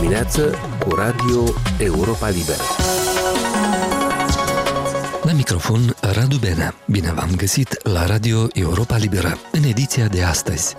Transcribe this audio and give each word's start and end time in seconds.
dimineață 0.00 0.54
cu 0.78 0.94
Radio 0.94 1.44
Europa 1.78 2.28
Liberă. 2.28 2.62
La 5.22 5.32
microfon 5.32 5.96
Radu 6.00 6.36
Benea. 6.36 6.74
Bine 6.86 7.12
v-am 7.12 7.30
găsit 7.36 7.86
la 7.86 8.06
Radio 8.06 8.46
Europa 8.52 8.96
Liberă, 8.96 9.38
în 9.52 9.62
ediția 9.62 10.06
de 10.06 10.22
astăzi. 10.22 10.74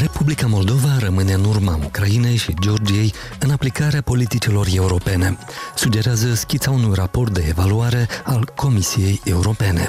Republica 0.00 0.46
Moldova 0.46 0.98
rămâne 0.98 1.32
în 1.32 1.44
urma 1.44 1.78
Ucrainei 1.84 2.36
și 2.36 2.54
Georgiei 2.60 3.14
în 3.38 3.50
aplicarea 3.50 4.02
politicilor 4.02 4.66
europene, 4.74 5.38
sugerează 5.74 6.34
schița 6.34 6.70
unui 6.70 6.94
raport 6.94 7.32
de 7.32 7.44
evaluare 7.48 8.08
al 8.24 8.52
Comisiei 8.54 9.20
Europene. 9.24 9.88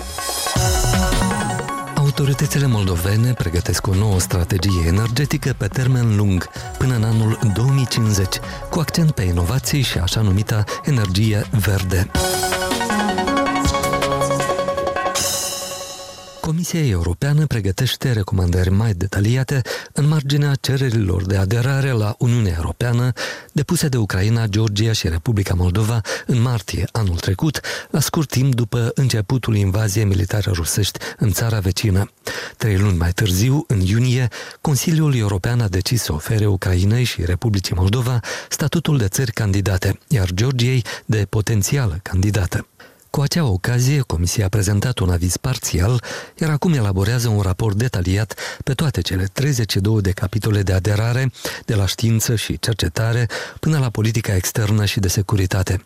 Autoritățile 2.15 2.67
moldovene 2.67 3.33
pregătesc 3.33 3.87
o 3.87 3.93
nouă 3.93 4.19
strategie 4.19 4.87
energetică 4.87 5.55
pe 5.57 5.67
termen 5.67 6.15
lung, 6.15 6.49
până 6.77 6.95
în 6.95 7.03
anul 7.03 7.39
2050, 7.53 8.27
cu 8.69 8.79
accent 8.79 9.11
pe 9.11 9.21
inovații 9.21 9.81
și 9.81 9.97
așa 9.97 10.21
numita 10.21 10.63
energie 10.83 11.45
verde. 11.51 12.11
Comisia 16.45 16.85
Europeană 16.85 17.45
pregătește 17.45 18.11
recomandări 18.11 18.69
mai 18.69 18.93
detaliate 18.93 19.61
în 19.93 20.07
marginea 20.07 20.55
cererilor 20.61 21.25
de 21.25 21.37
aderare 21.37 21.91
la 21.91 22.15
Uniunea 22.17 22.53
Europeană 22.55 23.11
depuse 23.51 23.87
de 23.87 23.97
Ucraina, 23.97 24.47
Georgia 24.47 24.91
și 24.91 25.07
Republica 25.07 25.53
Moldova 25.53 26.01
în 26.25 26.41
martie 26.41 26.87
anul 26.91 27.15
trecut, 27.15 27.59
la 27.89 27.99
scurt 27.99 28.29
timp 28.29 28.55
după 28.55 28.91
începutul 28.95 29.55
invaziei 29.55 30.05
militare 30.05 30.51
rusești 30.53 30.99
în 31.17 31.31
țara 31.31 31.59
vecină. 31.59 32.11
Trei 32.57 32.77
luni 32.77 32.97
mai 32.97 33.11
târziu, 33.11 33.63
în 33.67 33.79
iunie, 33.79 34.27
Consiliul 34.61 35.15
European 35.15 35.61
a 35.61 35.67
decis 35.67 36.01
să 36.01 36.13
ofere 36.13 36.45
Ucrainei 36.45 37.03
și 37.03 37.25
Republicii 37.25 37.75
Moldova 37.75 38.19
statutul 38.49 38.97
de 38.97 39.07
țări 39.07 39.31
candidate, 39.31 39.99
iar 40.07 40.29
Georgiei 40.33 40.83
de 41.05 41.25
potențială 41.29 41.99
candidată. 42.01 42.67
Cu 43.15 43.21
acea 43.21 43.45
ocazie, 43.45 43.99
Comisia 43.99 44.45
a 44.45 44.47
prezentat 44.47 44.99
un 44.99 45.09
aviz 45.09 45.37
parțial, 45.37 46.03
iar 46.39 46.49
acum 46.49 46.73
elaborează 46.73 47.27
un 47.27 47.41
raport 47.41 47.75
detaliat 47.77 48.39
pe 48.63 48.73
toate 48.73 49.01
cele 49.01 49.25
32 49.33 50.01
de 50.01 50.11
capitole 50.11 50.61
de 50.61 50.73
aderare, 50.73 51.31
de 51.65 51.75
la 51.75 51.85
știință 51.85 52.35
și 52.35 52.59
cercetare, 52.59 53.27
până 53.59 53.79
la 53.79 53.89
politica 53.89 54.35
externă 54.35 54.85
și 54.85 54.99
de 54.99 55.07
securitate. 55.07 55.85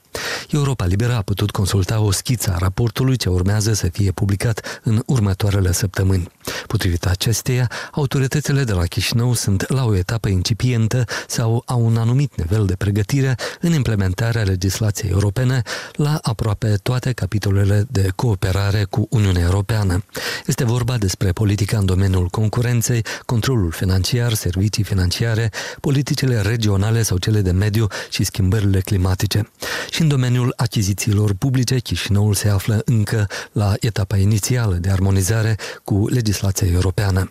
Europa 0.50 0.86
Liberă 0.86 1.16
a 1.16 1.22
putut 1.22 1.52
consulta 1.52 2.00
o 2.00 2.12
schiță 2.12 2.52
a 2.54 2.58
raportului 2.58 3.18
ce 3.18 3.30
urmează 3.30 3.74
să 3.74 3.88
fie 3.88 4.12
publicat 4.12 4.82
în 4.84 5.04
următoarele 5.06 5.72
săptămâni. 5.72 6.32
Potrivit 6.68 7.06
acesteia, 7.06 7.72
autoritățile 7.92 8.64
de 8.64 8.72
la 8.72 8.86
Chișinău 8.86 9.34
sunt 9.34 9.70
la 9.70 9.86
o 9.86 9.96
etapă 9.96 10.28
incipientă 10.28 11.04
sau 11.28 11.64
au 11.66 11.86
un 11.86 11.98
anumit 11.98 12.36
nivel 12.36 12.66
de 12.66 12.76
pregătire 12.76 13.36
în 13.62 13.74
implementarea 13.74 14.44
legislației 14.44 15.12
europene 15.12 15.62
la 15.94 16.20
aproape 16.22 16.76
toate 16.84 17.14
capitolele 17.18 17.86
de 17.92 18.12
cooperare 18.16 18.84
cu 18.84 19.08
Uniunea 19.10 19.44
Europeană. 19.44 20.04
Este 20.46 20.64
vorba 20.64 20.98
despre 20.98 21.32
politica 21.32 21.78
în 21.78 21.86
domeniul 21.86 22.28
concurenței, 22.28 23.06
controlul 23.26 23.72
financiar, 23.72 24.34
servicii 24.34 24.84
financiare, 24.84 25.50
politicile 25.82 26.42
regionale 26.42 27.02
sau 27.02 27.18
cele 27.18 27.42
de 27.42 27.52
mediu 27.52 27.88
și 28.10 28.24
schimbările 28.24 28.80
climatice. 28.80 29.50
Și 29.90 30.02
în 30.02 30.08
domeniul 30.08 30.54
achizițiilor 30.56 31.34
publice, 31.34 31.80
Chișinăul 31.80 32.34
se 32.34 32.50
află 32.50 32.82
încă 32.86 33.28
la 33.52 33.74
etapa 33.80 34.18
inițială 34.18 34.76
de 34.76 34.90
armonizare 34.90 35.56
cu 35.84 36.08
legislația 36.10 36.68
europeană. 36.68 37.30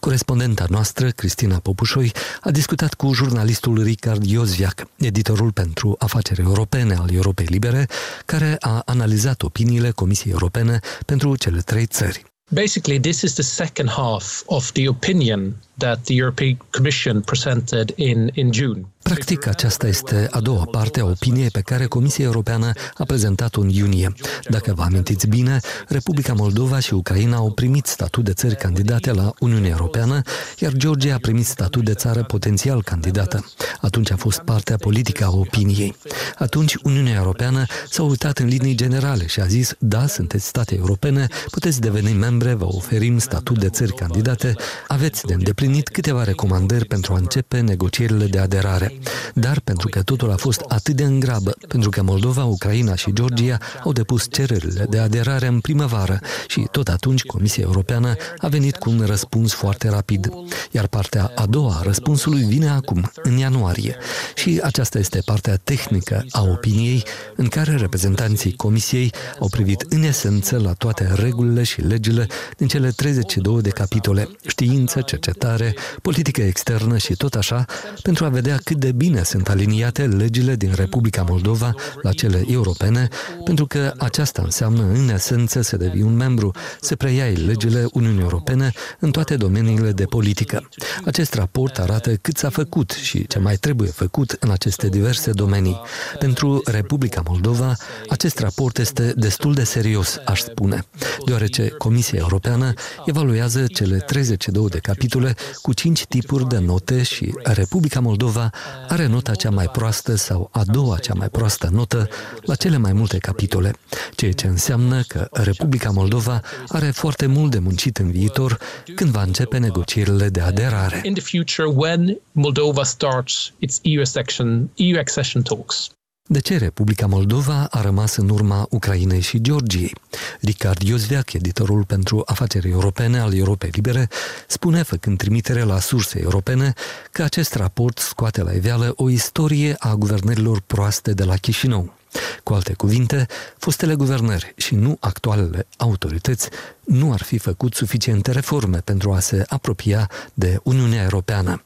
Corespondenta 0.00 0.64
noastră, 0.68 1.08
Cristina 1.08 1.58
Popușoi, 1.58 2.12
a 2.40 2.50
discutat 2.50 2.94
cu 2.94 3.12
jurnalistul 3.12 3.82
Ricard 3.82 4.24
Iozviac, 4.24 4.84
editorul 4.96 5.52
pentru 5.52 5.94
afaceri 5.98 6.40
europene 6.40 6.94
al 6.94 7.10
Europei 7.14 7.46
Libere, 7.48 7.86
care 8.24 8.56
a 8.60 8.82
analizat 8.84 9.20
analizat 9.22 9.42
opiniile 9.42 9.90
Comisiei 9.90 10.32
Europene 10.32 10.78
pentru 11.06 11.36
cele 11.36 11.60
trei 11.60 11.86
țări. 11.86 12.31
Basically, 12.52 13.00
this 13.00 13.22
is 13.22 13.34
the 13.34 13.42
second 13.42 13.88
half 13.88 14.44
of 14.46 14.72
the 14.72 14.86
opinion 14.86 15.54
that 15.78 16.04
the 16.04 16.14
European 16.14 16.58
Commission 16.70 17.22
presented 17.22 17.92
in, 17.96 18.30
in 18.34 18.52
June. 18.52 18.86
Practic, 19.02 19.46
aceasta 19.46 19.86
este 19.86 20.28
a 20.30 20.40
doua 20.40 20.64
parte 20.64 21.00
a 21.00 21.04
opiniei 21.04 21.50
pe 21.50 21.60
care 21.60 21.86
Comisia 21.86 22.24
Europeană 22.24 22.72
a 22.94 23.04
prezentat-o 23.04 23.60
în 23.60 23.68
iunie. 23.68 24.12
Dacă 24.48 24.72
vă 24.74 24.82
amintiți 24.82 25.26
bine, 25.26 25.60
Republica 25.88 26.32
Moldova 26.32 26.78
și 26.78 26.94
Ucraina 26.94 27.36
au 27.36 27.50
primit 27.50 27.86
statut 27.86 28.24
de 28.24 28.32
țări 28.32 28.56
candidate 28.56 29.12
la 29.12 29.32
Uniunea 29.38 29.70
Europeană, 29.70 30.20
iar 30.58 30.72
Georgia 30.72 31.14
a 31.14 31.18
primit 31.18 31.46
statut 31.46 31.84
de 31.84 31.94
țară 31.94 32.22
potențial 32.22 32.82
candidată. 32.82 33.44
Atunci 33.80 34.10
a 34.10 34.16
fost 34.16 34.38
partea 34.38 34.76
politică 34.76 35.24
a 35.24 35.30
opiniei. 35.30 35.96
Atunci 36.38 36.74
Uniunea 36.82 37.14
Europeană 37.14 37.64
s-a 37.90 38.02
uitat 38.02 38.38
în 38.38 38.46
linii 38.46 38.74
generale 38.74 39.26
și 39.26 39.40
a 39.40 39.46
zis, 39.46 39.74
da, 39.78 40.06
sunteți 40.06 40.46
state 40.46 40.74
europene, 40.74 41.26
puteți 41.50 41.80
deveni 41.80 42.12
membre, 42.42 42.66
vă 42.66 42.76
oferim 42.76 43.18
statut 43.18 43.58
de 43.58 43.68
țări 43.68 43.94
candidate, 43.94 44.54
aveți 44.88 45.24
de 45.24 45.32
îndeplinit 45.32 45.88
câteva 45.88 46.24
recomandări 46.24 46.84
pentru 46.84 47.12
a 47.12 47.16
începe 47.16 47.60
negocierile 47.60 48.26
de 48.26 48.38
aderare. 48.38 48.98
Dar 49.34 49.60
pentru 49.60 49.88
că 49.88 50.02
totul 50.02 50.30
a 50.30 50.36
fost 50.36 50.60
atât 50.68 50.94
de 50.94 51.04
îngrabă, 51.04 51.56
pentru 51.68 51.90
că 51.90 52.02
Moldova, 52.02 52.44
Ucraina 52.44 52.94
și 52.94 53.12
Georgia 53.12 53.58
au 53.84 53.92
depus 53.92 54.26
cererile 54.30 54.86
de 54.90 54.98
aderare 54.98 55.46
în 55.46 55.60
primăvară 55.60 56.20
și 56.46 56.66
tot 56.70 56.88
atunci 56.88 57.22
Comisia 57.22 57.62
Europeană 57.66 58.14
a 58.38 58.48
venit 58.48 58.76
cu 58.76 58.90
un 58.90 59.02
răspuns 59.06 59.52
foarte 59.52 59.88
rapid. 59.88 60.28
Iar 60.70 60.86
partea 60.86 61.32
a 61.34 61.46
doua 61.46 61.76
a 61.78 61.82
răspunsului 61.82 62.42
vine 62.42 62.68
acum, 62.68 63.10
în 63.22 63.36
ianuarie. 63.36 63.96
Și 64.34 64.60
aceasta 64.62 64.98
este 64.98 65.22
partea 65.24 65.56
tehnică 65.56 66.24
a 66.30 66.42
opiniei 66.42 67.04
în 67.36 67.48
care 67.48 67.76
reprezentanții 67.76 68.52
Comisiei 68.52 69.12
au 69.40 69.48
privit 69.48 69.84
în 69.88 70.02
esență 70.02 70.58
la 70.58 70.72
toate 70.72 71.12
regulile 71.14 71.62
și 71.62 71.80
legile 71.80 72.26
din 72.56 72.66
cele 72.66 72.90
32 72.90 73.60
de 73.60 73.68
capitole, 73.70 74.28
știință, 74.46 75.00
cercetare, 75.00 75.74
politică 76.02 76.42
externă 76.42 76.96
și 76.96 77.14
tot 77.14 77.34
așa, 77.34 77.64
pentru 78.02 78.24
a 78.24 78.28
vedea 78.28 78.58
cât 78.64 78.76
de 78.76 78.92
bine 78.92 79.22
sunt 79.22 79.48
aliniate 79.48 80.06
legile 80.06 80.54
din 80.54 80.72
Republica 80.74 81.22
Moldova 81.28 81.74
la 82.02 82.12
cele 82.12 82.44
europene, 82.46 83.08
pentru 83.44 83.66
că 83.66 83.92
aceasta 83.98 84.42
înseamnă, 84.44 84.82
în 84.82 85.08
esență, 85.08 85.60
să 85.60 85.76
devii 85.76 86.02
un 86.02 86.16
membru, 86.16 86.50
să 86.80 86.96
preiai 86.96 87.34
legile 87.34 87.86
Uniunii 87.92 88.20
Europene 88.22 88.72
în 88.98 89.10
toate 89.10 89.36
domeniile 89.36 89.92
de 89.92 90.04
politică. 90.04 90.68
Acest 91.04 91.34
raport 91.34 91.78
arată 91.78 92.14
cât 92.14 92.36
s-a 92.36 92.48
făcut 92.48 92.90
și 92.90 93.26
ce 93.26 93.38
mai 93.38 93.56
trebuie 93.56 93.88
făcut 93.88 94.36
în 94.40 94.50
aceste 94.50 94.88
diverse 94.88 95.30
domenii. 95.30 95.80
Pentru 96.18 96.62
Republica 96.64 97.22
Moldova, 97.28 97.76
acest 98.08 98.38
raport 98.38 98.78
este 98.78 99.12
destul 99.16 99.54
de 99.54 99.64
serios, 99.64 100.18
aș 100.24 100.40
spune, 100.40 100.84
deoarece 101.26 101.68
Comisia 101.68 102.11
Europeană 102.16 102.72
evaluează 103.04 103.66
cele 103.66 103.96
32 103.96 104.68
de 104.68 104.78
capitole 104.78 105.34
cu 105.62 105.72
5 105.72 106.04
tipuri 106.04 106.48
de 106.48 106.58
note 106.58 107.02
și 107.02 107.34
Republica 107.42 108.00
Moldova 108.00 108.50
are 108.88 109.06
nota 109.06 109.34
cea 109.34 109.50
mai 109.50 109.68
proastă 109.68 110.14
sau 110.14 110.48
a 110.52 110.62
doua 110.64 110.98
cea 110.98 111.14
mai 111.14 111.28
proastă 111.28 111.68
notă 111.72 112.08
la 112.40 112.54
cele 112.54 112.76
mai 112.76 112.92
multe 112.92 113.18
capitole, 113.18 113.72
ceea 114.14 114.32
ce 114.32 114.46
înseamnă 114.46 115.02
că 115.08 115.28
Republica 115.32 115.90
Moldova 115.90 116.40
are 116.68 116.90
foarte 116.90 117.26
mult 117.26 117.50
de 117.50 117.58
muncit 117.58 117.96
în 117.96 118.10
viitor 118.10 118.58
când 118.94 119.10
va 119.10 119.22
începe 119.22 119.58
negocierile 119.58 120.28
de 120.28 120.40
aderare. 120.40 121.00
In 121.04 121.14
the 121.14 121.22
future, 121.22 121.68
when 121.68 122.18
Moldova 122.32 122.84
starts 122.84 123.52
its 123.58 123.78
EU 123.82 124.00
accession, 124.00 124.70
EU 124.74 124.98
accession 124.98 125.42
talks. 125.42 125.90
De 126.26 126.38
ce 126.38 126.56
Republica 126.56 127.06
Moldova 127.06 127.66
a 127.70 127.80
rămas 127.80 128.16
în 128.16 128.28
urma 128.28 128.66
Ucrainei 128.70 129.20
și 129.20 129.40
Georgiei? 129.40 129.94
Ricard 130.40 130.82
Iozveac, 130.82 131.32
editorul 131.32 131.84
pentru 131.84 132.22
afaceri 132.26 132.70
europene 132.70 133.18
al 133.18 133.34
Europei 133.34 133.70
Libere, 133.72 134.08
spune, 134.46 134.82
făcând 134.82 135.18
trimitere 135.18 135.62
la 135.62 135.80
surse 135.80 136.20
europene, 136.20 136.72
că 137.10 137.22
acest 137.22 137.54
raport 137.54 137.98
scoate 137.98 138.42
la 138.42 138.52
iveală 138.52 138.92
o 138.96 139.10
istorie 139.10 139.74
a 139.78 139.94
guvernărilor 139.94 140.60
proaste 140.66 141.12
de 141.12 141.24
la 141.24 141.36
Chișinău. 141.36 141.94
Cu 142.42 142.54
alte 142.54 142.72
cuvinte, 142.72 143.26
fostele 143.58 143.94
guvernări 143.94 144.52
și 144.56 144.74
nu 144.74 144.96
actualele 145.00 145.66
autorități 145.76 146.48
nu 146.84 147.12
ar 147.12 147.22
fi 147.22 147.38
făcut 147.38 147.74
suficiente 147.74 148.30
reforme 148.30 148.78
pentru 148.78 149.12
a 149.12 149.20
se 149.20 149.44
apropia 149.48 150.10
de 150.34 150.60
Uniunea 150.62 151.02
Europeană. 151.02 151.62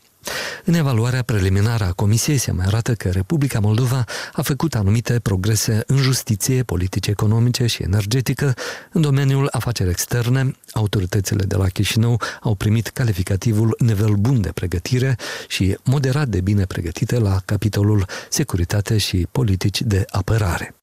În 0.65 0.75
evaluarea 0.75 1.23
preliminară 1.23 1.85
a 1.85 1.93
Comisiei 1.93 2.39
se 2.39 2.53
mai 2.53 2.67
arată 2.67 2.95
că 2.95 3.09
Republica 3.09 3.61
Moldova 3.61 4.05
a 4.33 4.43
făcut 4.43 4.75
anumite 4.75 5.19
progrese 5.23 5.83
în 5.87 5.97
justiție, 5.97 6.63
politice 6.63 7.11
economice 7.11 7.67
și 7.67 7.83
energetică, 7.83 8.55
în 8.93 9.01
domeniul 9.01 9.49
afaceri 9.51 9.91
externe, 9.91 10.51
autoritățile 10.73 11.45
de 11.45 11.57
la 11.57 11.69
Chișinău 11.69 12.21
au 12.41 12.55
primit 12.55 12.89
calificativul 12.89 13.77
nivel 13.79 14.15
bun 14.15 14.41
de 14.41 14.51
pregătire 14.55 15.17
și 15.49 15.79
moderat 15.85 16.29
de 16.29 16.41
bine 16.41 16.65
pregătite 16.65 17.19
la 17.19 17.37
capitolul 17.45 18.05
securitate 18.29 18.99
și 18.99 19.27
politici 19.31 19.83
de 19.83 20.05
apărare. 20.11 20.75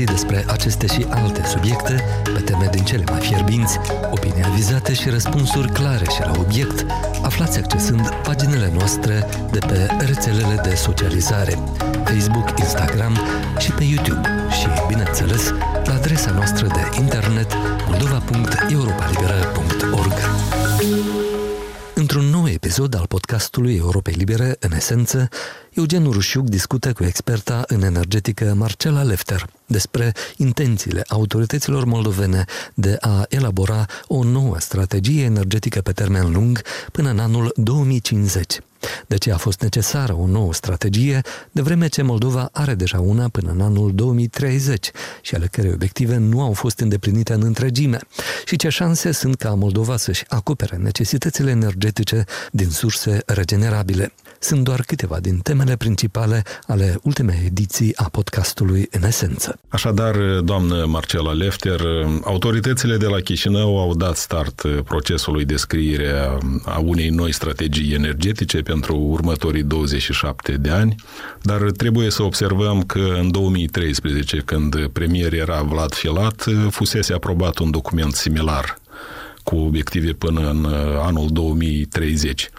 Informații 0.00 0.26
despre 0.26 0.52
aceste 0.52 0.86
și 0.86 1.06
alte 1.10 1.46
subiecte, 1.46 2.04
pe 2.22 2.40
teme 2.40 2.68
din 2.70 2.84
cele 2.84 3.04
mai 3.10 3.20
fierbinți, 3.20 3.78
opinii 4.10 4.44
avizate 4.44 4.94
și 4.94 5.08
răspunsuri 5.08 5.72
clare 5.72 6.04
și 6.04 6.20
la 6.20 6.32
obiect, 6.38 6.86
aflați 7.22 7.58
accesând 7.58 8.08
paginile 8.08 8.70
noastre 8.74 9.26
de 9.50 9.58
pe 9.58 9.88
rețelele 10.06 10.60
de 10.62 10.74
socializare, 10.74 11.58
Facebook, 12.04 12.58
Instagram 12.58 13.18
și 13.58 13.70
pe 13.70 13.84
YouTube 13.84 14.28
și, 14.60 14.68
bineînțeles, 14.88 15.52
la 15.84 15.94
adresa 15.94 16.30
noastră 16.30 16.66
de 16.66 16.88
internet 17.00 17.52
moldova.europalibera.org. 17.86 20.12
Într-un 22.14 22.32
nou 22.32 22.48
episod 22.48 22.94
al 22.94 23.06
podcastului 23.06 23.76
Europei 23.76 24.14
Libere, 24.14 24.56
în 24.60 24.72
esență, 24.72 25.28
Eugen 25.72 26.10
Rușiuc 26.10 26.48
discută 26.48 26.92
cu 26.92 27.04
experta 27.04 27.64
în 27.66 27.82
energetică 27.82 28.54
Marcela 28.56 29.02
Lefter 29.02 29.46
despre 29.66 30.12
intențiile 30.36 31.02
autorităților 31.08 31.84
moldovene 31.84 32.44
de 32.74 32.96
a 33.00 33.24
elabora 33.28 33.86
o 34.06 34.22
nouă 34.22 34.56
strategie 34.58 35.24
energetică 35.24 35.80
pe 35.80 35.92
termen 35.92 36.32
lung 36.32 36.62
până 36.92 37.10
în 37.10 37.18
anul 37.18 37.52
2050. 37.56 38.60
De 39.06 39.16
ce 39.16 39.32
a 39.32 39.36
fost 39.36 39.60
necesară 39.60 40.16
o 40.16 40.26
nouă 40.26 40.54
strategie, 40.54 41.20
de 41.52 41.62
vreme 41.62 41.88
ce 41.88 42.02
Moldova 42.02 42.48
are 42.52 42.74
deja 42.74 43.00
una 43.00 43.28
până 43.28 43.50
în 43.50 43.60
anul 43.60 43.94
2030 43.94 44.90
și 45.20 45.34
ale 45.34 45.46
cărei 45.46 45.72
obiective 45.72 46.16
nu 46.16 46.42
au 46.42 46.52
fost 46.52 46.78
îndeplinite 46.80 47.32
în 47.32 47.42
întregime 47.42 47.98
și 48.44 48.56
ce 48.56 48.68
șanse 48.68 49.12
sunt 49.12 49.34
ca 49.34 49.54
Moldova 49.54 49.96
să-și 49.96 50.24
acopere 50.28 50.76
necesitățile 50.76 51.50
energetice 51.50 52.24
din 52.50 52.70
surse 52.70 53.22
regenerabile. 53.26 54.12
Sunt 54.38 54.64
doar 54.64 54.80
câteva 54.80 55.20
din 55.20 55.38
temele 55.38 55.76
principale 55.76 56.42
ale 56.66 56.98
ultimei 57.02 57.42
ediții 57.46 57.96
a 57.96 58.08
podcastului 58.08 58.88
în 58.90 59.04
esență. 59.04 59.58
Așadar, 59.68 60.16
doamnă 60.40 60.84
Marcela 60.86 61.32
Lefter, 61.32 61.80
autoritățile 62.24 62.96
de 62.96 63.06
la 63.06 63.20
Chișinău 63.20 63.80
au 63.80 63.94
dat 63.94 64.16
start 64.16 64.62
procesului 64.84 65.44
de 65.44 65.56
scriere 65.56 66.38
a 66.64 66.78
unei 66.78 67.08
noi 67.08 67.32
strategii 67.32 67.94
energetice 67.94 68.62
pentru 68.74 68.96
următorii 68.96 69.62
27 69.62 70.52
de 70.52 70.70
ani, 70.70 70.94
dar 71.42 71.70
trebuie 71.76 72.10
să 72.10 72.22
observăm 72.22 72.82
că 72.82 73.16
în 73.20 73.30
2013, 73.30 74.42
când 74.44 74.86
premier 74.86 75.32
era 75.32 75.62
Vlad 75.62 75.94
Filat, 75.94 76.44
fusese 76.70 77.12
aprobat 77.12 77.58
un 77.58 77.70
document 77.70 78.14
similar 78.14 78.78
cu 79.42 79.56
obiective 79.56 80.12
până 80.12 80.50
în 80.50 80.66
anul 81.02 81.28
2030. 81.30 82.50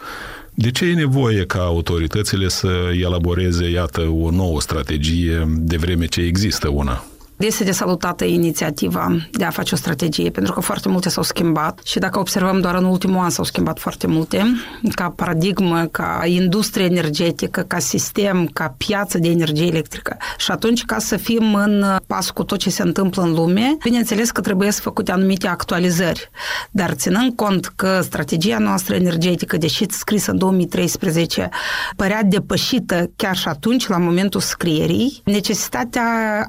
De 0.54 0.72
ce 0.72 0.86
e 0.86 0.94
nevoie 0.94 1.46
ca 1.46 1.60
autoritățile 1.60 2.48
să 2.48 2.92
elaboreze, 3.02 3.70
iată, 3.70 4.02
o 4.02 4.30
nouă 4.30 4.62
strategie 4.62 5.48
de 5.48 5.78
vreme 5.78 6.06
ce 6.06 6.22
există 6.22 6.68
una? 6.70 7.06
Este 7.38 7.64
de 7.64 7.72
salutată 7.72 8.26
inițiativa 8.26 9.16
de 9.32 9.44
a 9.44 9.50
face 9.50 9.74
o 9.74 9.78
strategie, 9.78 10.30
pentru 10.30 10.54
că 10.54 10.60
foarte 10.60 10.90
multe 10.90 11.10
s-au 11.10 11.24
schimbat 11.24 11.80
și 11.84 12.00
dacă 12.00 12.20
observăm 12.20 12.60
doar 12.60 12.76
în 12.76 12.84
ultimul 12.84 13.24
an 13.24 13.30
s-au 13.30 13.44
schimbat 13.44 13.80
foarte 13.80 14.08
multe, 14.08 14.46
ca 14.94 15.10
paradigmă, 15.10 15.86
ca 15.92 16.22
industrie 16.26 16.86
energetică, 16.86 17.62
ca 17.62 17.80
sistem, 17.80 18.50
ca 18.54 18.76
piață 18.78 19.18
de 19.18 19.28
energie 19.28 19.66
electrică. 19.66 20.18
Și 20.38 20.52
atunci, 20.52 20.84
ca 20.84 21.00
să 21.00 21.18
fim 21.18 21.54
în 21.54 21.86
pas 22.08 22.30
cu 22.30 22.44
tot 22.44 22.58
ce 22.58 22.70
se 22.70 22.82
întâmplă 22.82 23.22
în 23.22 23.34
lume, 23.34 23.78
bineînțeles 23.84 24.32
că 24.32 24.42
trebuie 24.42 24.72
să 24.72 24.82
făcute 24.82 25.12
anumite 25.12 25.48
actualizări. 25.48 26.30
Dar 26.72 26.92
ținând 26.92 27.36
cont 27.36 27.66
că 27.76 28.00
strategia 28.04 28.58
noastră 28.58 28.96
energetică, 28.96 29.58
deși 29.58 29.86
scrisă 29.90 30.32
în 30.32 30.38
2013, 30.38 31.50
părea 31.96 32.24
depășită 32.24 33.12
chiar 33.16 33.36
și 33.36 33.48
atunci, 33.48 33.88
la 33.88 33.98
momentul 33.98 34.40
scrierii, 34.40 35.22
necesitatea 35.26 36.04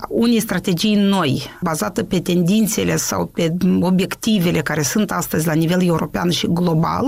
unei 0.08 0.40
strategii 0.40 0.74
strategii 0.76 1.08
noi, 1.08 1.50
bazată 1.60 2.02
pe 2.02 2.20
tendințele 2.20 2.96
sau 2.96 3.26
pe 3.26 3.54
obiectivele 3.80 4.60
care 4.60 4.82
sunt 4.82 5.10
astăzi 5.10 5.46
la 5.46 5.52
nivel 5.52 5.86
european 5.86 6.30
și 6.30 6.46
global, 6.46 7.04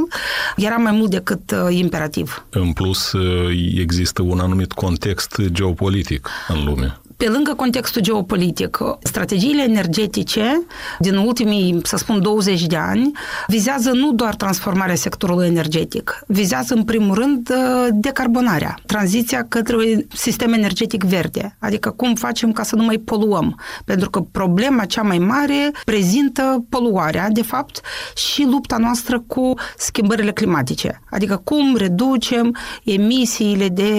era 0.56 0.76
mai 0.76 0.92
mult 0.92 1.10
decât 1.10 1.50
uh, 1.50 1.76
imperativ. 1.76 2.46
În 2.50 2.72
plus, 2.72 3.12
uh, 3.12 3.80
există 3.80 4.22
un 4.22 4.38
anumit 4.38 4.72
context 4.72 5.40
geopolitic 5.52 6.28
în 6.48 6.64
lume. 6.64 7.00
Pe 7.18 7.28
lângă 7.28 7.54
contextul 7.54 8.02
geopolitic, 8.02 8.78
strategiile 9.02 9.62
energetice 9.62 10.62
din 10.98 11.16
ultimii, 11.16 11.80
să 11.82 11.96
spun, 11.96 12.22
20 12.22 12.66
de 12.66 12.76
ani 12.76 13.10
vizează 13.46 13.90
nu 13.90 14.12
doar 14.12 14.34
transformarea 14.34 14.94
sectorului 14.94 15.46
energetic, 15.46 16.22
vizează 16.26 16.74
în 16.74 16.84
primul 16.84 17.14
rând 17.14 17.52
decarbonarea, 17.90 18.78
tranziția 18.86 19.44
către 19.48 19.76
un 19.76 20.04
sistem 20.14 20.52
energetic 20.52 21.04
verde, 21.04 21.56
adică 21.60 21.90
cum 21.90 22.14
facem 22.14 22.52
ca 22.52 22.62
să 22.62 22.76
nu 22.76 22.84
mai 22.84 22.96
poluăm, 22.96 23.60
pentru 23.84 24.10
că 24.10 24.20
problema 24.20 24.84
cea 24.84 25.02
mai 25.02 25.18
mare 25.18 25.70
prezintă 25.84 26.64
poluarea, 26.68 27.28
de 27.30 27.42
fapt, 27.42 27.80
și 28.16 28.46
lupta 28.50 28.76
noastră 28.76 29.20
cu 29.26 29.54
schimbările 29.76 30.32
climatice, 30.32 31.00
adică 31.10 31.40
cum 31.44 31.76
reducem 31.76 32.56
emisiile 32.84 33.68
de 33.68 33.92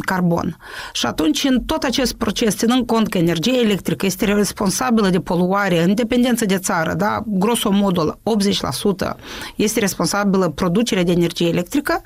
carbon. 0.00 0.56
Și 0.92 1.06
atunci, 1.06 1.44
în 1.44 1.60
tot 1.60 1.82
acest 1.82 2.12
proces 2.14 2.56
ținând 2.58 2.86
cont 2.86 3.08
că 3.08 3.18
energia 3.18 3.58
electrică 3.58 4.06
este 4.06 4.24
responsabilă 4.24 5.08
de 5.08 5.20
poluare 5.20 5.82
în 5.82 5.94
dependență 5.94 6.44
de 6.44 6.58
țară, 6.58 6.94
da, 6.94 7.22
grosomodul 7.26 8.18
80% 9.12 9.16
este 9.56 9.80
responsabilă 9.80 10.48
producerea 10.48 11.02
de 11.02 11.12
energie 11.12 11.48
electrică, 11.48 12.02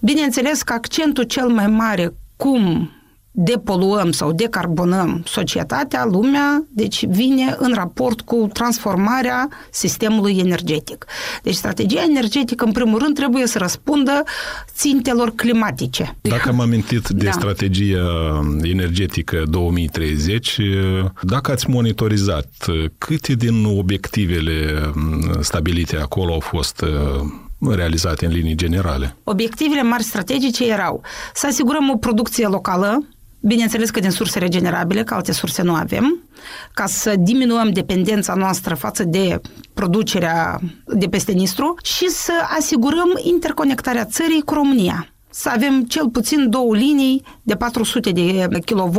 bineînțeles 0.00 0.62
că 0.62 0.72
accentul 0.72 1.24
cel 1.24 1.48
mai 1.48 1.66
mare 1.66 2.14
cum 2.36 2.90
depoluăm 3.38 4.10
sau 4.10 4.32
decarbonăm 4.32 5.22
societatea, 5.26 6.04
lumea, 6.04 6.64
deci 6.68 7.06
vine 7.06 7.56
în 7.58 7.72
raport 7.74 8.20
cu 8.20 8.48
transformarea 8.52 9.48
sistemului 9.70 10.38
energetic. 10.38 11.06
Deci 11.42 11.54
strategia 11.54 12.02
energetică, 12.08 12.64
în 12.64 12.72
primul 12.72 12.98
rând, 12.98 13.14
trebuie 13.14 13.46
să 13.46 13.58
răspundă 13.58 14.22
țintelor 14.74 15.32
climatice. 15.34 16.16
Dacă 16.20 16.48
am 16.48 16.60
amintit 16.60 17.08
de 17.08 17.24
da. 17.24 17.30
strategia 17.30 18.40
energetică 18.62 19.42
2030, 19.50 20.60
dacă 21.22 21.50
ați 21.50 21.70
monitorizat 21.70 22.50
câte 22.98 23.32
din 23.32 23.64
obiectivele 23.64 24.90
stabilite 25.40 25.96
acolo 25.96 26.32
au 26.32 26.40
fost 26.40 26.84
realizate 27.70 28.26
în 28.26 28.32
linii 28.32 28.54
generale? 28.54 29.16
Obiectivele 29.24 29.82
mari 29.82 30.02
strategice 30.02 30.70
erau 30.70 31.02
să 31.34 31.46
asigurăm 31.46 31.90
o 31.90 31.96
producție 31.96 32.46
locală, 32.46 33.06
Bineînțeles 33.46 33.90
că 33.90 34.00
din 34.00 34.10
surse 34.10 34.38
regenerabile, 34.38 35.02
că 35.02 35.14
alte 35.14 35.32
surse 35.32 35.62
nu 35.62 35.74
avem, 35.74 36.22
ca 36.74 36.86
să 36.86 37.14
diminuăm 37.18 37.70
dependența 37.70 38.34
noastră 38.34 38.74
față 38.74 39.04
de 39.04 39.40
producerea 39.74 40.60
de 40.86 41.06
peste 41.06 41.32
Nistru 41.32 41.74
și 41.82 42.08
să 42.08 42.32
asigurăm 42.58 43.20
interconectarea 43.22 44.04
țării 44.04 44.42
cu 44.42 44.54
România 44.54 45.08
să 45.38 45.50
avem 45.54 45.82
cel 45.82 46.08
puțin 46.08 46.50
două 46.50 46.76
linii 46.76 47.22
de 47.42 47.54
400 47.54 48.10
de 48.10 48.48
kV 48.64 48.96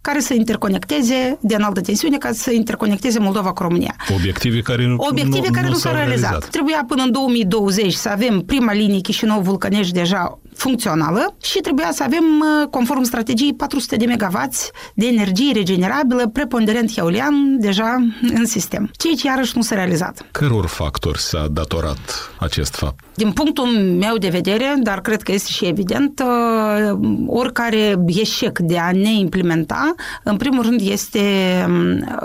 care 0.00 0.20
să 0.20 0.34
interconecteze 0.34 1.38
de 1.40 1.54
înaltă 1.54 1.80
tensiune, 1.80 2.18
ca 2.18 2.32
să 2.32 2.52
interconecteze 2.52 3.18
Moldova 3.18 3.52
cu 3.52 3.62
România. 3.62 3.94
Obiective 4.14 4.60
care 4.60 4.86
nu, 4.86 4.96
Obiective 5.10 5.46
nu, 5.46 5.52
care 5.52 5.66
nu, 5.66 5.72
nu 5.72 5.78
s-au 5.78 5.92
realizat. 5.92 6.30
realizat. 6.30 6.50
Trebuia 6.50 6.84
până 6.88 7.02
în 7.02 7.12
2020 7.12 7.92
să 7.92 8.08
avem 8.08 8.40
prima 8.40 8.72
linie 8.72 9.00
Chișinău-Vulcănești 9.00 9.92
deja 9.92 10.38
funcțională 10.60 11.36
și 11.42 11.58
trebuia 11.58 11.90
să 11.92 12.02
avem, 12.02 12.24
conform 12.70 13.02
strategiei, 13.02 13.54
400 13.54 13.96
de 13.96 14.04
MW 14.06 14.48
de 14.94 15.06
energie 15.06 15.52
regenerabilă, 15.52 16.28
preponderent 16.32 16.96
eolian, 16.96 17.58
deja 17.58 18.06
în 18.34 18.46
sistem. 18.46 18.90
Ceea 18.92 19.14
ce 19.14 19.26
iarăși 19.26 19.52
nu 19.56 19.62
s-a 19.62 19.74
realizat. 19.74 20.26
Căror 20.30 20.66
factori 20.66 21.18
s-a 21.18 21.46
datorat 21.50 22.30
acest 22.38 22.74
fapt? 22.74 23.04
Din 23.14 23.32
punctul 23.32 23.66
meu 23.98 24.16
de 24.16 24.28
vedere, 24.28 24.74
dar 24.82 25.00
cred 25.00 25.22
că 25.22 25.32
este 25.32 25.50
și 25.50 25.64
evident, 25.64 26.22
oricare 27.26 28.04
eșec 28.06 28.58
de 28.58 28.78
a 28.78 28.92
ne 28.92 29.12
implementa, 29.12 29.94
în 30.24 30.36
primul 30.36 30.62
rând 30.62 30.80
este 30.80 31.20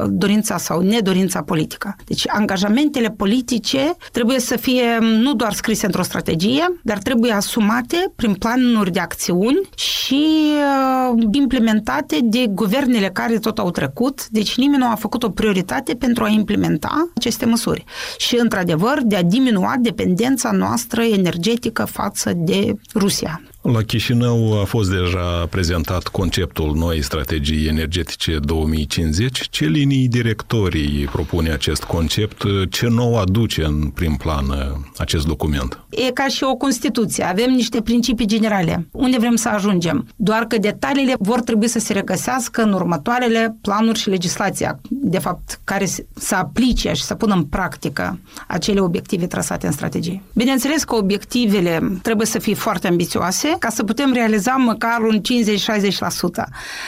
dorința 0.07 0.57
sau 0.57 0.81
nedorința 0.81 1.41
politică. 1.41 1.95
Deci 2.05 2.23
angajamentele 2.27 3.09
politice 3.09 3.95
trebuie 4.11 4.39
să 4.39 4.57
fie 4.57 4.97
nu 4.99 5.33
doar 5.33 5.53
scrise 5.53 5.85
într-o 5.85 6.03
strategie, 6.03 6.79
dar 6.83 6.97
trebuie 6.97 7.31
asumate 7.31 8.11
prin 8.15 8.24
planuri 8.33 8.91
de 8.91 8.99
acțiuni 8.99 9.69
și 9.75 10.25
implementate 11.31 12.19
de 12.23 12.45
guvernele 12.49 13.09
care 13.09 13.37
tot 13.37 13.57
au 13.57 13.71
trecut. 13.71 14.27
Deci 14.29 14.57
nimeni 14.57 14.83
nu 14.83 14.89
a 14.89 14.95
făcut 14.95 15.23
o 15.23 15.29
prioritate 15.29 15.93
pentru 15.93 16.23
a 16.23 16.29
implementa 16.29 17.11
aceste 17.15 17.45
măsuri. 17.45 17.83
Și, 18.17 18.37
într-adevăr, 18.39 18.99
de 19.03 19.15
a 19.15 19.23
diminua 19.23 19.73
dependența 19.79 20.51
noastră 20.51 21.01
energetică 21.01 21.85
față 21.85 22.33
de 22.35 22.73
Rusia. 22.95 23.41
La 23.73 23.81
Chișinău 23.81 24.61
a 24.61 24.63
fost 24.63 24.89
deja 24.89 25.47
prezentat 25.49 26.07
conceptul 26.07 26.75
noi 26.75 27.01
strategii 27.01 27.67
energetice 27.67 28.39
2050. 28.41 29.47
Ce 29.49 29.65
linii 29.65 30.07
directorii 30.07 31.09
propune 31.11 31.51
acest 31.51 31.83
concept? 31.83 32.43
Ce 32.69 32.87
nou 32.87 33.19
aduce 33.19 33.63
în 33.63 33.89
prim 33.89 34.15
plan 34.15 34.45
acest 34.97 35.25
document? 35.25 35.79
E 35.89 36.11
ca 36.11 36.27
și 36.27 36.43
o 36.43 36.55
Constituție. 36.55 37.23
Avem 37.23 37.51
niște 37.51 37.81
principii 37.81 38.25
generale. 38.25 38.87
Unde 38.91 39.17
vrem 39.17 39.35
să 39.35 39.49
ajungem? 39.49 40.07
Doar 40.15 40.45
că 40.45 40.57
detaliile 40.57 41.13
vor 41.19 41.41
trebui 41.41 41.67
să 41.67 41.79
se 41.79 41.93
regăsească 41.93 42.61
în 42.61 42.73
următoarele 42.73 43.57
planuri 43.61 43.99
și 43.99 44.09
legislația, 44.09 44.79
de 44.89 45.19
fapt, 45.19 45.59
care 45.63 45.85
să 46.13 46.35
aplice 46.35 46.93
și 46.93 47.03
să 47.03 47.15
pună 47.15 47.33
în 47.33 47.43
practică 47.43 48.19
acele 48.47 48.79
obiective 48.79 49.27
trasate 49.27 49.65
în 49.65 49.71
strategie. 49.71 50.21
Bineînțeles 50.33 50.83
că 50.83 50.95
obiectivele 50.95 51.99
trebuie 52.01 52.27
să 52.27 52.39
fie 52.39 52.55
foarte 52.55 52.87
ambițioase 52.87 53.54
ca 53.59 53.69
să 53.69 53.83
putem 53.83 54.13
realiza 54.13 54.51
măcar 54.51 55.01
un 55.01 55.19
50-60%. 55.19 55.21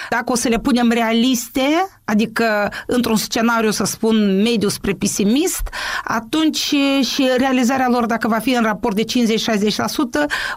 Dacă 0.10 0.32
o 0.32 0.36
să 0.36 0.48
le 0.48 0.60
punem 0.60 0.90
realiste, 0.90 1.62
adică 2.06 2.72
într-un 2.88 3.16
scenariu, 3.16 3.72
să 3.72 3.84
spun, 3.84 4.42
mediu 4.42 4.68
spre 4.68 4.94
pesimist, 4.94 5.62
atunci 6.04 6.74
și 7.02 7.30
realizarea 7.38 7.88
lor, 7.90 8.06
dacă 8.06 8.28
va 8.28 8.38
fi 8.38 8.50
în 8.50 8.64
raport 8.64 8.96
de 8.96 9.04
50-60%, 9.04 9.06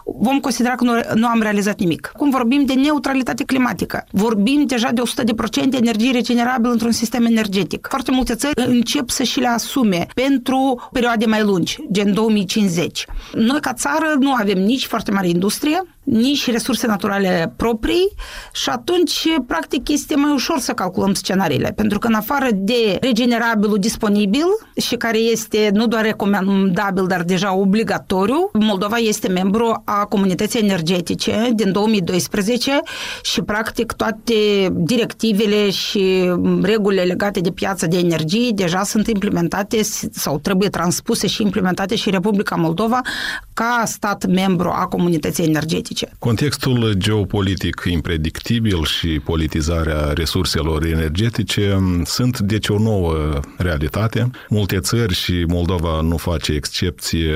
vom 0.03 0.39
considera 0.39 0.75
că 0.75 0.83
nu, 0.83 0.93
nu 1.13 1.27
am 1.27 1.41
realizat 1.41 1.79
nimic. 1.79 2.11
Cum 2.17 2.29
vorbim 2.29 2.65
de 2.65 2.73
neutralitate 2.73 3.43
climatică, 3.43 4.05
vorbim 4.11 4.65
deja 4.65 4.89
de 4.91 5.01
100% 5.61 5.65
de 5.65 5.77
energie 5.77 6.11
regenerabilă 6.11 6.71
într-un 6.71 6.91
sistem 6.91 7.25
energetic. 7.25 7.87
Foarte 7.89 8.11
multe 8.11 8.35
țări 8.35 8.53
încep 8.67 9.09
să 9.09 9.23
și 9.23 9.39
le 9.39 9.47
asume 9.47 10.07
pentru 10.13 10.89
perioade 10.91 11.25
mai 11.25 11.41
lungi, 11.41 11.77
gen 11.91 12.13
2050. 12.13 13.05
Noi, 13.33 13.59
ca 13.59 13.73
țară, 13.73 14.15
nu 14.19 14.33
avem 14.33 14.57
nici 14.57 14.85
foarte 14.85 15.11
mare 15.11 15.27
industrie, 15.27 15.81
nici 16.11 16.51
resurse 16.51 16.87
naturale 16.87 17.53
proprii 17.55 18.13
și 18.53 18.69
atunci, 18.69 19.27
practic, 19.47 19.89
este 19.89 20.15
mai 20.15 20.31
ușor 20.31 20.59
să 20.59 20.71
calculăm 20.71 21.13
scenariile, 21.13 21.73
pentru 21.75 21.99
că 21.99 22.07
în 22.07 22.13
afară 22.13 22.47
de 22.53 22.97
regenerabilul 23.01 23.77
disponibil 23.77 24.45
și 24.75 24.95
care 24.95 25.17
este 25.17 25.69
nu 25.73 25.87
doar 25.87 26.03
recomandabil, 26.03 27.07
dar 27.07 27.23
deja 27.23 27.53
obligatoriu, 27.53 28.49
Moldova 28.53 28.97
este 28.97 29.27
membru 29.27 29.81
a 29.85 30.05
comunității 30.05 30.59
energetice 30.59 31.49
din 31.53 31.71
2012 31.71 32.79
și, 33.23 33.41
practic, 33.41 33.91
toate 33.91 34.33
directivele 34.71 35.69
și 35.69 36.31
regulile 36.61 37.01
legate 37.01 37.39
de 37.39 37.51
piața 37.51 37.87
de 37.87 37.97
energie 37.97 38.49
deja 38.53 38.83
sunt 38.83 39.07
implementate 39.07 39.81
sau 40.11 40.39
trebuie 40.39 40.69
transpuse 40.69 41.27
și 41.27 41.41
implementate 41.41 41.95
și 41.95 42.09
Republica 42.09 42.55
Moldova 42.55 43.01
ca 43.53 43.83
stat 43.85 44.25
membru 44.25 44.69
a 44.69 44.85
comunității 44.85 45.45
energetice 45.45 46.00
energetice. 46.01 46.09
Contextul 46.19 46.93
geopolitic 46.97 47.83
impredictibil 47.89 48.83
și 48.83 49.07
politizarea 49.07 50.13
resurselor 50.13 50.85
energetice 50.85 51.79
sunt 52.03 52.39
deci 52.39 52.67
o 52.67 52.79
nouă 52.79 53.39
realitate. 53.57 54.29
Multe 54.49 54.79
țări 54.79 55.13
și 55.13 55.43
Moldova 55.47 56.01
nu 56.01 56.17
face 56.17 56.51
excepție, 56.51 57.35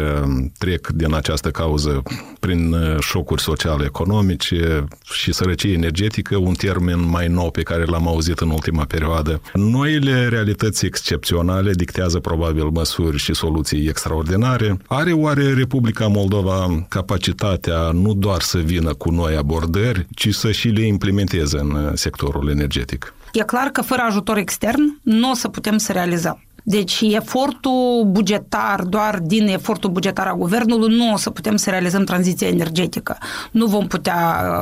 trec 0.57 0.88
din 0.88 1.13
această 1.13 1.50
cauză 1.50 2.03
prin 2.39 2.75
șocuri 3.00 3.41
sociale 3.41 3.84
economice 3.86 4.86
și 5.13 5.34
sărăcie 5.34 5.74
energetică, 5.74 6.38
un 6.38 6.53
termen 6.53 7.10
mai 7.10 7.27
nou 7.27 7.51
pe 7.51 7.62
care 7.62 7.86
l-am 7.86 8.07
auzit 8.07 8.39
în 8.39 8.50
ultima 8.50 8.84
perioadă. 8.84 9.41
Noile 9.53 10.27
realități 10.27 10.86
excepționale 10.86 11.72
dictează 11.74 12.19
probabil 12.19 12.63
măsuri 12.63 13.17
și 13.17 13.34
soluții 13.34 13.88
extraordinare. 13.88 14.77
Are 14.88 15.12
oare 15.12 15.53
Republica 15.53 16.07
Moldova 16.07 16.86
capacitatea 16.89 17.91
nu 17.91 18.13
doar 18.13 18.41
să 18.45 18.57
vină 18.57 18.93
cu 18.93 19.11
noi 19.11 19.35
abordări, 19.35 20.07
ci 20.15 20.33
să 20.33 20.51
și 20.51 20.67
le 20.67 20.85
implementeze 20.85 21.57
în 21.57 21.95
sectorul 21.95 22.49
energetic. 22.49 23.13
E 23.31 23.43
clar 23.43 23.67
că 23.67 23.81
fără 23.81 24.01
ajutor 24.01 24.37
extern 24.37 24.99
nu 25.01 25.29
o 25.29 25.33
să 25.33 25.47
putem 25.47 25.77
să 25.77 25.91
realizăm. 25.91 26.43
Deci 26.67 27.01
efortul 27.01 28.03
bugetar, 28.07 28.81
doar 28.81 29.19
din 29.22 29.48
efortul 29.48 29.89
bugetar 29.89 30.27
a 30.27 30.34
guvernului, 30.34 30.95
nu 30.95 31.13
o 31.13 31.17
să 31.17 31.29
putem 31.29 31.55
să 31.55 31.69
realizăm 31.69 32.03
tranziția 32.03 32.48
energetică. 32.48 33.17
Nu 33.51 33.65
vom 33.65 33.88
putea 33.88 34.19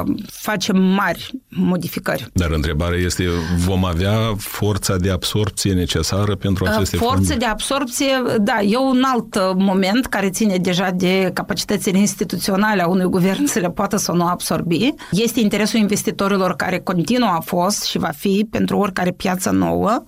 uh, 0.08 0.16
face 0.32 0.72
mari 0.72 1.32
modificări. 1.50 2.28
Dar 2.34 2.52
întrebarea 2.52 3.00
este, 3.00 3.28
vom 3.66 3.86
avea 3.86 4.16
forța 4.38 4.96
de 4.96 5.12
absorpție 5.12 5.74
necesară 5.74 6.36
pentru 6.36 6.64
uh, 6.64 6.72
aceste 6.74 6.98
Forță 6.98 7.16
fonduri? 7.16 7.40
de 7.40 7.46
absorpție, 7.46 8.08
da, 8.42 8.62
e 8.62 8.78
un 8.78 9.04
alt 9.06 9.36
uh, 9.36 9.42
moment 9.56 10.06
care 10.06 10.30
ține 10.30 10.58
deja 10.58 10.90
de 10.96 11.32
capacitățile 11.34 11.98
instituționale 11.98 12.82
a 12.82 12.88
unui 12.88 13.06
guvern 13.06 13.46
să 13.46 13.60
le 13.60 13.70
poată 13.70 13.98
să 13.98 14.12
nu 14.12 14.26
absorbi. 14.26 14.90
Este 15.12 15.40
interesul 15.40 15.80
investitorilor 15.80 16.56
care 16.56 16.80
continuă 16.80 17.30
a 17.30 17.40
fost 17.40 17.84
și 17.84 17.98
va 17.98 18.12
fi 18.18 18.48
pentru 18.52 18.78
oricare 18.78 19.12
piață 19.12 19.50
nouă. 19.50 20.04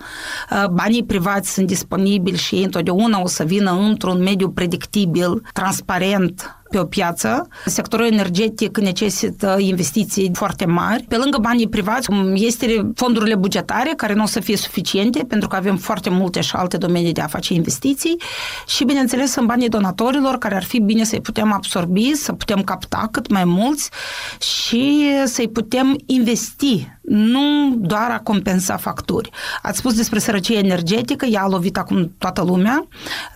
Banii 0.72 1.04
privați 1.04 1.54
sunt 1.54 1.68
disponibil 1.68 1.84
disponibil 1.86 2.36
și 2.36 2.56
ei 2.56 2.64
întotdeauna 2.64 3.22
o 3.22 3.28
să 3.28 3.44
vină 3.44 3.72
într-un 3.72 4.22
mediu 4.22 4.50
predictibil, 4.50 5.42
transparent, 5.54 6.65
pe 6.70 6.78
o 6.78 6.84
piață. 6.84 7.48
Sectorul 7.66 8.06
energetic 8.06 8.78
necesită 8.78 9.56
investiții 9.60 10.32
foarte 10.34 10.66
mari. 10.66 11.04
Pe 11.04 11.18
lângă 11.18 11.38
banii 11.42 11.70
privați, 11.70 12.08
este 12.34 12.92
fondurile 12.96 13.36
bugetare, 13.36 13.94
care 13.98 14.14
nu 14.14 14.24
o 14.24 14.26
să 14.26 14.40
fie 14.40 14.58
suficiente, 14.58 15.24
pentru 15.28 15.48
că 15.48 15.56
avem 15.56 15.78
foarte 15.78 16.10
multe 16.10 16.42
și 16.42 16.56
alte 16.56 16.78
domenii 16.78 17.14
de 17.14 17.22
a 17.22 17.28
face 17.28 17.54
investiții 17.54 18.22
și, 18.68 18.84
bineînțeles, 18.84 19.32
sunt 19.32 19.48
banii 19.48 19.70
donatorilor, 19.70 20.38
care 20.38 20.56
ar 20.56 20.64
fi 20.64 20.80
bine 20.80 21.04
să-i 21.04 21.22
putem 21.22 21.52
absorbi, 21.52 22.16
să 22.16 22.34
putem 22.34 22.62
capta 22.62 23.08
cât 23.12 23.30
mai 23.30 23.44
mulți 23.44 23.90
și 24.40 25.10
să-i 25.26 25.50
putem 25.50 25.98
investi 26.06 26.88
nu 27.08 27.76
doar 27.78 28.12
a 28.12 28.20
compensa 28.20 28.78
facturi. 28.78 29.30
Ați 29.62 29.78
spus 29.78 29.96
despre 29.96 30.20
sărăcie 30.20 30.58
energetică, 30.58 31.26
ea 31.26 31.42
a 31.42 31.48
lovit 31.48 31.78
acum 31.78 32.12
toată 32.18 32.44
lumea. 32.44 32.88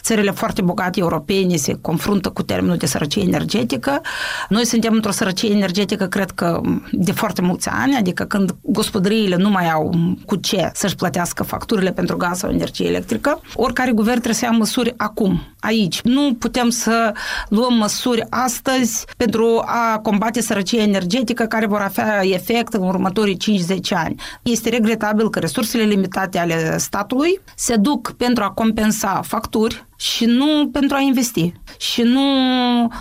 Țările 0.01 0.31
foarte 0.31 0.61
bogate 0.61 0.99
europene 0.99 1.55
se 1.55 1.77
confruntă 1.81 2.29
cu 2.29 2.43
termenul 2.43 2.77
de 2.77 2.85
sărăcie 2.85 3.18
energetică. 3.21 4.01
Noi 4.49 4.65
suntem 4.65 4.93
într-o 4.93 5.11
sărăcie 5.11 5.51
energetică, 5.51 6.05
cred 6.05 6.31
că 6.31 6.61
de 6.91 7.11
foarte 7.11 7.41
mulți 7.41 7.69
ani, 7.69 7.95
adică 7.95 8.23
când 8.23 8.55
gospodăriile 8.61 9.35
nu 9.35 9.49
mai 9.49 9.69
au 9.69 9.93
cu 10.25 10.35
ce 10.35 10.71
să-și 10.73 10.95
plătească 10.95 11.43
facturile 11.43 11.91
pentru 11.91 12.17
gaz 12.17 12.37
sau 12.37 12.49
energie 12.49 12.87
electrică, 12.87 13.41
oricare 13.55 13.91
guvern 13.91 14.15
trebuie 14.15 14.33
să 14.33 14.45
ia 14.45 14.51
măsuri 14.51 14.93
acum, 14.97 15.41
aici. 15.59 16.01
Nu 16.01 16.35
putem 16.39 16.69
să 16.69 17.13
luăm 17.49 17.73
măsuri 17.73 18.23
astăzi 18.29 19.05
pentru 19.17 19.63
a 19.65 19.99
combate 19.99 20.41
sărăcia 20.41 20.81
energetică 20.81 21.43
care 21.43 21.65
vor 21.65 21.81
avea 21.81 22.19
efect 22.25 22.73
în 22.73 22.83
următorii 22.83 23.37
5-10 23.73 23.77
ani. 23.89 24.15
Este 24.41 24.69
regretabil 24.69 25.29
că 25.29 25.39
resursele 25.39 25.83
limitate 25.83 26.37
ale 26.37 26.77
statului 26.77 27.39
se 27.55 27.75
duc 27.75 28.11
pentru 28.11 28.43
a 28.43 28.49
compensa 28.49 29.21
facturi 29.23 29.87
și 29.99 30.25
nu 30.25 30.69
pentru 30.71 30.95
a 30.95 30.99
investi. 30.99 31.53
Și 31.77 32.01
nu, 32.01 32.21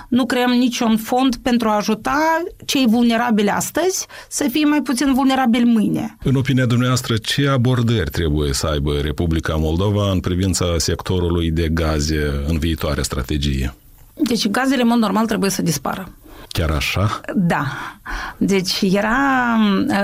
nu 0.08 0.26
creăm 0.26 0.50
niciun 0.50 0.96
fond 0.96 1.36
pentru 1.36 1.68
a 1.68 1.76
ajuta 1.76 2.42
cei 2.66 2.86
vulnerabili 2.86 3.48
astăzi 3.48 4.06
să 4.28 4.46
fie 4.50 4.64
mai 4.64 4.82
puțin 4.82 5.14
vulnerabili 5.14 5.64
mâine. 5.64 6.16
În 6.22 6.34
opinia 6.34 6.66
dumneavoastră, 6.66 7.16
ce 7.16 7.48
abordări 7.48 8.10
trebuie 8.10 8.52
să 8.52 8.66
aibă 8.66 8.92
Republica 8.92 9.54
Moldova 9.54 10.10
în 10.10 10.20
privința 10.20 10.64
sectorului 10.76 11.50
de 11.50 11.68
gaze 11.68 12.44
în 12.46 12.58
viitoare 12.58 13.02
strategie? 13.02 13.74
Deci 14.14 14.48
gazele, 14.48 14.82
în 14.82 14.88
mod 14.88 14.98
normal, 14.98 15.26
trebuie 15.26 15.50
să 15.50 15.62
dispară. 15.62 16.17
Chiar 16.48 16.70
așa? 16.70 17.20
Da. 17.34 17.64
Deci 18.36 18.80
era 18.80 19.16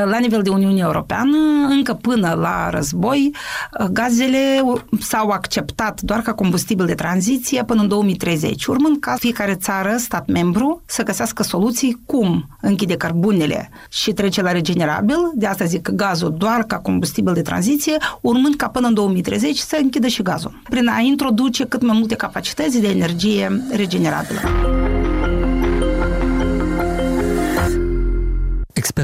la 0.05 0.19
nivel 0.19 0.43
de 0.43 0.51
Uniune 0.51 0.81
Europeană, 0.81 1.37
încă 1.69 1.95
până 1.95 2.35
la 2.41 2.71
război, 2.71 3.35
gazele 3.91 4.63
s-au 5.01 5.29
acceptat 5.29 6.01
doar 6.01 6.21
ca 6.21 6.35
combustibil 6.35 6.87
de 6.87 6.95
tranziție 6.95 7.65
până 7.65 7.81
în 7.81 7.89
2030, 7.89 8.65
urmând 8.65 8.97
ca 9.01 9.15
fiecare 9.19 9.55
țară, 9.55 9.97
stat 9.97 10.27
membru, 10.27 10.83
să 10.87 11.03
găsească 11.03 11.43
soluții 11.43 12.01
cum 12.07 12.49
închide 12.61 12.97
cărbunele 12.97 13.71
și 13.89 14.13
trece 14.13 14.43
la 14.43 14.53
regenerabil, 14.53 15.19
de 15.35 15.47
asta 15.47 15.65
zic 15.65 15.89
gazul 15.89 16.35
doar 16.39 16.63
ca 16.63 16.79
combustibil 16.79 17.33
de 17.33 17.43
tranziție, 17.43 17.97
urmând 18.21 18.55
ca 18.55 18.69
până 18.69 18.87
în 18.87 18.95
2030 18.95 19.59
să 19.59 19.79
închidă 19.83 20.07
și 20.07 20.23
gazul, 20.23 20.61
prin 20.69 20.89
a 20.89 21.01
introduce 21.01 21.65
cât 21.65 21.83
mai 21.83 21.97
multe 21.99 22.15
capacități 22.15 22.81
de 22.81 22.89
energie 22.89 23.63
regenerabilă. 23.71 24.41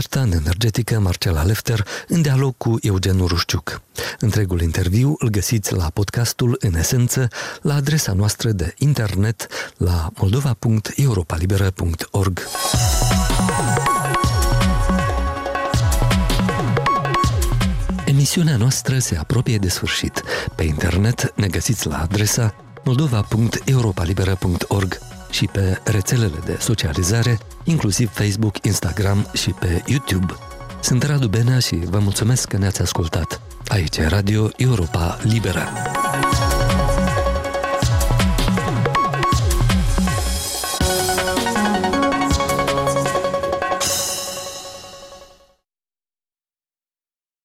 Experta 0.00 0.30
în 0.30 0.32
energetică 0.44 0.98
Marcela 0.98 1.42
Lefter 1.42 1.86
în 2.08 2.22
dialog 2.22 2.54
cu 2.56 2.78
Eugen 2.80 3.26
Rușciuc. 3.26 3.82
Întregul 4.18 4.60
interviu 4.60 5.14
îl 5.18 5.28
găsiți 5.28 5.74
la 5.74 5.90
podcastul 5.90 6.56
În 6.60 6.74
Esență 6.74 7.28
la 7.62 7.74
adresa 7.74 8.12
noastră 8.12 8.50
de 8.50 8.74
internet 8.78 9.46
la 9.76 10.10
moldova.europalibera.org. 10.16 12.42
Emisiunea 18.04 18.56
noastră 18.56 18.98
se 18.98 19.16
apropie 19.16 19.58
de 19.58 19.68
sfârșit. 19.68 20.22
Pe 20.54 20.62
internet 20.62 21.32
ne 21.36 21.46
găsiți 21.46 21.86
la 21.86 22.00
adresa 22.00 22.54
moldova.europalibera.org 22.84 25.19
și 25.30 25.46
pe 25.46 25.80
rețelele 25.84 26.38
de 26.44 26.56
socializare, 26.60 27.38
inclusiv 27.64 28.10
Facebook, 28.12 28.64
Instagram 28.64 29.26
și 29.32 29.50
pe 29.50 29.82
YouTube. 29.86 30.34
Sunt 30.82 31.02
Radu 31.02 31.28
Benea 31.28 31.58
și 31.58 31.74
vă 31.74 31.98
mulțumesc 31.98 32.48
că 32.48 32.56
ne-ați 32.56 32.82
ascultat. 32.82 33.40
Aici 33.68 33.96
e 33.96 34.06
Radio 34.06 34.48
Europa 34.56 35.18
Liberă. 35.22 35.68